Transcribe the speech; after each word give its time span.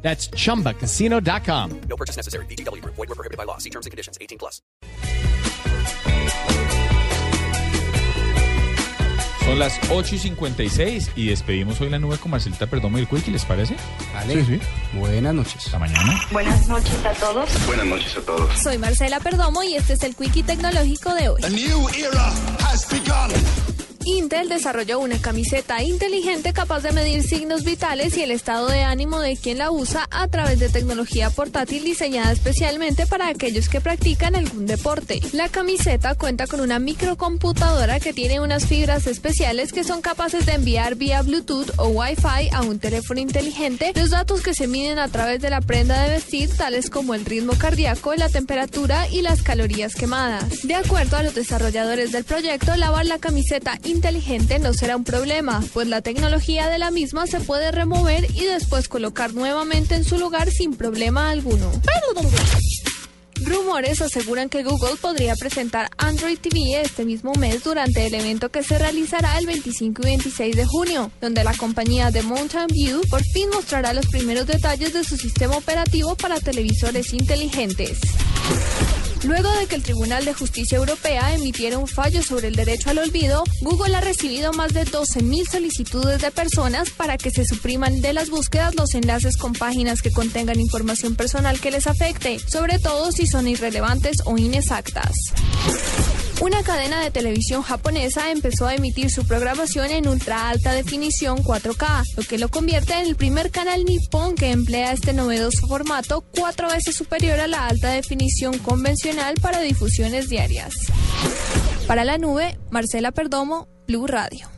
That's 0.00 0.30
chumbacasino.com. 0.30 1.80
No 1.88 1.96
purchase 1.96 2.16
necessary. 2.16 2.46
BGW. 2.46 2.82
Void 2.84 2.96
were 2.96 3.14
prohibited 3.14 3.36
by 3.36 3.44
law. 3.44 3.58
See 3.58 3.70
terms 3.70 3.84
and 3.84 3.90
conditions. 3.90 4.16
18 4.20 4.38
plus. 4.38 4.62
Son 9.48 9.58
las 9.58 9.80
8 9.90 10.14
y 10.14 10.18
56 10.18 11.12
y 11.16 11.28
despedimos 11.28 11.80
hoy 11.80 11.88
la 11.88 11.98
nube 11.98 12.18
con 12.18 12.30
Marcelita 12.32 12.66
Perdomo 12.66 12.98
y 12.98 13.00
el 13.00 13.08
Quickie, 13.08 13.30
¿les 13.30 13.46
parece? 13.46 13.76
Vale. 14.12 14.44
Sí, 14.44 14.58
sí. 14.58 14.98
Buenas 14.98 15.34
noches. 15.34 15.64
Hasta 15.64 15.78
mañana. 15.78 16.20
Buenas 16.30 16.68
noches 16.68 17.02
a 17.06 17.12
todos. 17.14 17.66
Buenas 17.66 17.86
noches 17.86 18.14
a 18.18 18.20
todos. 18.20 18.58
Soy 18.58 18.76
Marcela 18.76 19.20
Perdomo 19.20 19.62
y 19.62 19.76
este 19.76 19.94
es 19.94 20.02
el 20.02 20.14
Quickie 20.14 20.42
Tecnológico 20.42 21.14
de 21.14 21.30
hoy. 21.30 21.42
A 21.42 21.48
new 21.48 21.88
era 21.96 22.28
has. 22.70 22.87
Intel 24.28 24.50
desarrolló 24.50 24.98
una 24.98 25.18
camiseta 25.18 25.82
inteligente 25.82 26.52
capaz 26.52 26.80
de 26.80 26.92
medir 26.92 27.22
signos 27.22 27.64
vitales 27.64 28.14
y 28.18 28.22
el 28.22 28.30
estado 28.30 28.68
de 28.68 28.82
ánimo 28.82 29.20
de 29.20 29.38
quien 29.38 29.56
la 29.56 29.70
usa 29.70 30.06
a 30.10 30.28
través 30.28 30.58
de 30.58 30.68
tecnología 30.68 31.30
portátil 31.30 31.82
diseñada 31.82 32.32
especialmente 32.32 33.06
para 33.06 33.28
aquellos 33.28 33.70
que 33.70 33.80
practican 33.80 34.36
algún 34.36 34.66
deporte. 34.66 35.22
La 35.32 35.48
camiseta 35.48 36.14
cuenta 36.14 36.46
con 36.46 36.60
una 36.60 36.78
microcomputadora 36.78 38.00
que 38.00 38.12
tiene 38.12 38.38
unas 38.40 38.66
fibras 38.66 39.06
especiales 39.06 39.72
que 39.72 39.82
son 39.82 40.02
capaces 40.02 40.44
de 40.44 40.52
enviar 40.52 40.96
vía 40.96 41.22
Bluetooth 41.22 41.70
o 41.78 41.88
Wi-Fi 41.88 42.50
a 42.52 42.60
un 42.60 42.78
teléfono 42.78 43.20
inteligente 43.20 43.94
los 43.96 44.10
datos 44.10 44.42
que 44.42 44.52
se 44.52 44.66
miden 44.66 44.98
a 44.98 45.08
través 45.08 45.40
de 45.40 45.48
la 45.48 45.62
prenda 45.62 46.02
de 46.02 46.10
vestir, 46.10 46.54
tales 46.54 46.90
como 46.90 47.14
el 47.14 47.24
ritmo 47.24 47.54
cardíaco, 47.54 48.14
la 48.14 48.28
temperatura 48.28 49.08
y 49.08 49.22
las 49.22 49.40
calorías 49.40 49.94
quemadas. 49.94 50.64
De 50.64 50.74
acuerdo 50.74 51.16
a 51.16 51.22
los 51.22 51.34
desarrolladores 51.34 52.12
del 52.12 52.24
proyecto, 52.24 52.76
lavar 52.76 53.06
la 53.06 53.18
camiseta 53.18 53.78
no 54.60 54.74
será 54.74 54.96
un 54.96 55.04
problema, 55.04 55.62
pues 55.72 55.86
la 55.86 56.02
tecnología 56.02 56.68
de 56.68 56.78
la 56.78 56.90
misma 56.90 57.26
se 57.26 57.40
puede 57.40 57.70
remover 57.70 58.26
y 58.34 58.44
después 58.44 58.88
colocar 58.88 59.32
nuevamente 59.32 59.94
en 59.94 60.04
su 60.04 60.18
lugar 60.18 60.50
sin 60.50 60.74
problema 60.74 61.30
alguno. 61.30 61.70
Rumores 63.42 64.02
aseguran 64.02 64.48
que 64.48 64.64
Google 64.64 64.96
podría 65.00 65.36
presentar 65.36 65.88
Android 65.96 66.38
TV 66.38 66.80
este 66.80 67.04
mismo 67.04 67.32
mes 67.34 67.62
durante 67.62 68.06
el 68.06 68.14
evento 68.14 68.50
que 68.50 68.64
se 68.64 68.76
realizará 68.76 69.38
el 69.38 69.46
25 69.46 70.02
y 70.02 70.04
26 70.06 70.56
de 70.56 70.66
junio, 70.66 71.12
donde 71.20 71.44
la 71.44 71.54
compañía 71.54 72.10
de 72.10 72.22
Mountain 72.22 72.66
View 72.66 73.00
por 73.08 73.22
fin 73.22 73.48
mostrará 73.54 73.92
los 73.92 74.06
primeros 74.06 74.46
detalles 74.46 74.92
de 74.92 75.04
su 75.04 75.16
sistema 75.16 75.56
operativo 75.56 76.16
para 76.16 76.40
televisores 76.40 77.12
inteligentes. 77.12 78.00
Luego 79.24 79.50
de 79.50 79.66
que 79.66 79.74
el 79.74 79.82
Tribunal 79.82 80.24
de 80.24 80.32
Justicia 80.32 80.78
Europea 80.78 81.34
emitiera 81.34 81.78
un 81.78 81.88
fallo 81.88 82.22
sobre 82.22 82.48
el 82.48 82.54
derecho 82.54 82.90
al 82.90 82.98
olvido, 82.98 83.42
Google 83.62 83.96
ha 83.96 84.00
recibido 84.00 84.52
más 84.52 84.72
de 84.72 84.84
12.000 84.84 85.50
solicitudes 85.50 86.22
de 86.22 86.30
personas 86.30 86.90
para 86.90 87.18
que 87.18 87.30
se 87.30 87.44
supriman 87.44 88.00
de 88.00 88.12
las 88.12 88.30
búsquedas 88.30 88.74
los 88.76 88.94
enlaces 88.94 89.36
con 89.36 89.52
páginas 89.52 90.02
que 90.02 90.12
contengan 90.12 90.60
información 90.60 91.16
personal 91.16 91.60
que 91.60 91.70
les 91.70 91.86
afecte, 91.86 92.38
sobre 92.38 92.78
todo 92.78 93.10
si 93.10 93.26
son 93.26 93.48
irrelevantes 93.48 94.18
o 94.24 94.38
inexactas. 94.38 95.12
Una 96.40 96.62
cadena 96.62 97.00
de 97.00 97.10
televisión 97.10 97.62
japonesa 97.62 98.30
empezó 98.30 98.66
a 98.66 98.74
emitir 98.74 99.10
su 99.10 99.26
programación 99.26 99.90
en 99.90 100.06
ultra 100.06 100.48
alta 100.48 100.72
definición 100.72 101.38
4K, 101.38 102.04
lo 102.16 102.22
que 102.22 102.38
lo 102.38 102.48
convierte 102.48 102.94
en 102.94 103.06
el 103.06 103.16
primer 103.16 103.50
canal 103.50 103.84
nipón 103.84 104.36
que 104.36 104.52
emplea 104.52 104.92
este 104.92 105.12
novedoso 105.12 105.66
formato 105.66 106.20
cuatro 106.20 106.68
veces 106.68 106.94
superior 106.94 107.40
a 107.40 107.48
la 107.48 107.66
alta 107.66 107.90
definición 107.90 108.56
convencional 108.58 109.34
para 109.42 109.60
difusiones 109.60 110.28
diarias. 110.28 110.74
Para 111.88 112.04
la 112.04 112.18
nube, 112.18 112.56
Marcela 112.70 113.10
Perdomo, 113.10 113.66
Blue 113.88 114.06
Radio. 114.06 114.48